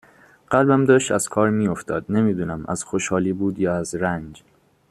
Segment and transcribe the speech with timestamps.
[0.49, 4.43] قلبم داشت از کار می افتاد نمی دونم از خوشحالی بود یا از رنج